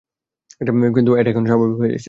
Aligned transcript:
কিন্তু 0.95 1.11
এটা 1.15 1.29
এখন 1.29 1.45
স্বাভাবিক 1.45 1.77
হয়ে 1.77 1.91
গেছে। 1.91 1.99